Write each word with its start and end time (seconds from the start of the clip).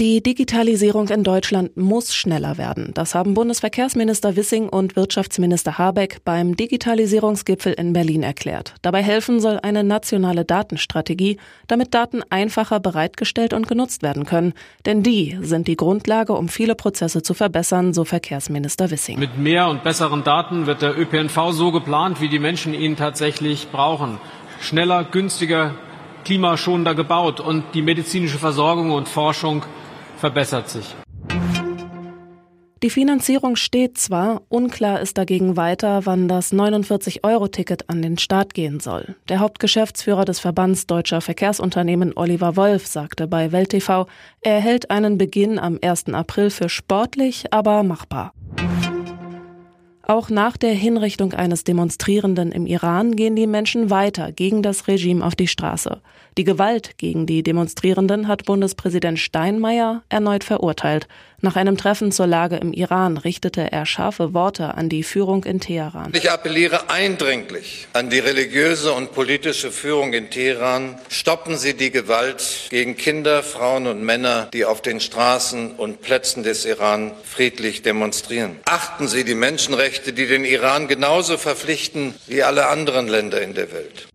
Die 0.00 0.22
Digitalisierung 0.22 1.08
in 1.08 1.22
Deutschland 1.22 1.76
muss 1.76 2.14
schneller 2.14 2.56
werden. 2.56 2.92
Das 2.94 3.14
haben 3.14 3.34
Bundesverkehrsminister 3.34 4.36
Wissing 4.36 4.70
und 4.70 4.96
Wirtschaftsminister 4.96 5.76
Habeck 5.76 6.24
beim 6.24 6.56
Digitalisierungsgipfel 6.56 7.74
in 7.74 7.92
Berlin 7.92 8.22
erklärt. 8.22 8.74
Dabei 8.80 9.02
helfen 9.02 9.38
soll 9.38 9.60
eine 9.62 9.84
nationale 9.84 10.46
Datenstrategie, 10.46 11.36
damit 11.68 11.92
Daten 11.92 12.22
einfacher 12.30 12.80
bereitgestellt 12.80 13.52
und 13.52 13.68
genutzt 13.68 14.02
werden 14.02 14.24
können. 14.24 14.54
Denn 14.86 15.02
die 15.02 15.38
sind 15.42 15.68
die 15.68 15.76
Grundlage, 15.76 16.32
um 16.32 16.48
viele 16.48 16.74
Prozesse 16.74 17.22
zu 17.22 17.34
verbessern, 17.34 17.92
so 17.92 18.06
Verkehrsminister 18.06 18.90
Wissing. 18.90 19.18
Mit 19.18 19.36
mehr 19.36 19.68
und 19.68 19.84
besseren 19.84 20.24
Daten 20.24 20.66
wird 20.66 20.80
der 20.80 20.98
ÖPNV 20.98 21.52
so 21.52 21.70
geplant, 21.70 22.22
wie 22.22 22.30
die 22.30 22.38
Menschen 22.38 22.72
ihn 22.72 22.96
tatsächlich 22.96 23.68
brauchen. 23.70 24.18
Schneller, 24.58 25.04
günstiger, 25.04 25.74
klimaschonender 26.24 26.94
gebaut 26.94 27.40
und 27.40 27.64
die 27.74 27.82
medizinische 27.82 28.38
Versorgung 28.38 28.92
und 28.92 29.08
Forschung 29.08 29.64
verbessert 30.22 30.68
sich. 30.68 30.94
Die 32.84 32.90
Finanzierung 32.90 33.56
steht 33.56 33.98
zwar, 33.98 34.42
unklar 34.48 35.00
ist 35.00 35.18
dagegen 35.18 35.56
weiter, 35.56 36.06
wann 36.06 36.28
das 36.28 36.52
49-Euro-Ticket 36.52 37.88
an 37.88 38.02
den 38.02 38.18
Start 38.18 38.54
gehen 38.54 38.78
soll. 38.78 39.16
Der 39.28 39.40
Hauptgeschäftsführer 39.40 40.24
des 40.24 40.38
Verbands 40.38 40.86
Deutscher 40.86 41.20
Verkehrsunternehmen 41.20 42.12
Oliver 42.14 42.54
Wolf 42.56 42.86
sagte 42.86 43.26
bei 43.26 43.50
Welt 43.50 43.70
TV, 43.70 44.06
er 44.42 44.60
hält 44.60 44.92
einen 44.92 45.18
Beginn 45.18 45.58
am 45.58 45.78
1. 45.82 46.10
April 46.12 46.50
für 46.50 46.68
sportlich, 46.68 47.52
aber 47.52 47.82
machbar. 47.82 48.32
Auch 50.12 50.28
nach 50.28 50.58
der 50.58 50.74
Hinrichtung 50.74 51.32
eines 51.32 51.64
Demonstrierenden 51.64 52.52
im 52.52 52.66
Iran 52.66 53.16
gehen 53.16 53.34
die 53.34 53.46
Menschen 53.46 53.88
weiter 53.88 54.30
gegen 54.30 54.62
das 54.62 54.86
Regime 54.86 55.24
auf 55.24 55.34
die 55.34 55.48
Straße. 55.48 56.02
Die 56.36 56.44
Gewalt 56.44 56.98
gegen 56.98 57.24
die 57.24 57.42
Demonstrierenden 57.42 58.28
hat 58.28 58.44
Bundespräsident 58.44 59.18
Steinmeier 59.18 60.02
erneut 60.10 60.44
verurteilt. 60.44 61.08
Nach 61.44 61.56
einem 61.56 61.76
Treffen 61.76 62.12
zur 62.12 62.28
Lage 62.28 62.54
im 62.54 62.72
Iran 62.72 63.16
richtete 63.16 63.72
er 63.72 63.84
scharfe 63.84 64.32
Worte 64.32 64.74
an 64.74 64.88
die 64.88 65.02
Führung 65.02 65.42
in 65.42 65.58
Teheran. 65.58 66.12
Ich 66.14 66.30
appelliere 66.30 66.88
eindringlich 66.88 67.88
an 67.94 68.10
die 68.10 68.20
religiöse 68.20 68.92
und 68.92 69.10
politische 69.10 69.72
Führung 69.72 70.12
in 70.12 70.30
Teheran. 70.30 71.00
Stoppen 71.08 71.58
Sie 71.58 71.74
die 71.74 71.90
Gewalt 71.90 72.68
gegen 72.70 72.96
Kinder, 72.96 73.42
Frauen 73.42 73.88
und 73.88 74.04
Männer, 74.04 74.50
die 74.52 74.64
auf 74.64 74.82
den 74.82 75.00
Straßen 75.00 75.72
und 75.72 76.00
Plätzen 76.00 76.44
des 76.44 76.64
Iran 76.64 77.10
friedlich 77.24 77.82
demonstrieren. 77.82 78.60
Achten 78.64 79.08
Sie 79.08 79.24
die 79.24 79.34
Menschenrechte, 79.34 80.12
die 80.12 80.28
den 80.28 80.44
Iran 80.44 80.86
genauso 80.86 81.38
verpflichten 81.38 82.14
wie 82.28 82.44
alle 82.44 82.68
anderen 82.68 83.08
Länder 83.08 83.42
in 83.42 83.54
der 83.54 83.72
Welt. 83.72 84.11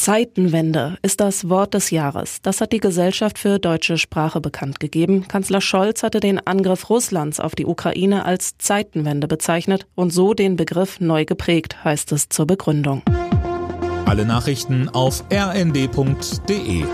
Zeitenwende 0.00 0.96
ist 1.02 1.20
das 1.20 1.50
Wort 1.50 1.74
des 1.74 1.90
Jahres. 1.90 2.40
Das 2.40 2.62
hat 2.62 2.72
die 2.72 2.80
Gesellschaft 2.80 3.38
für 3.38 3.58
deutsche 3.58 3.98
Sprache 3.98 4.40
bekannt 4.40 4.80
gegeben. 4.80 5.28
Kanzler 5.28 5.60
Scholz 5.60 6.02
hatte 6.02 6.20
den 6.20 6.38
Angriff 6.46 6.88
Russlands 6.88 7.38
auf 7.38 7.54
die 7.54 7.66
Ukraine 7.66 8.24
als 8.24 8.56
Zeitenwende 8.56 9.28
bezeichnet 9.28 9.86
und 9.94 10.10
so 10.10 10.32
den 10.32 10.56
Begriff 10.56 11.00
neu 11.00 11.26
geprägt, 11.26 11.84
heißt 11.84 12.12
es 12.12 12.30
zur 12.30 12.46
Begründung. 12.46 13.02
Alle 14.06 14.24
Nachrichten 14.24 14.88
auf 14.88 15.22
rnd.de 15.30 16.84